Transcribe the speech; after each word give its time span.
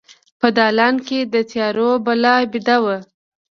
په 0.39 0.47
دالان 0.57 0.95
کې 1.07 1.19
د 1.33 1.35
تیارو 1.49 1.89
بلا 2.05 2.35
بیده 2.51 2.77
وه 2.83 2.97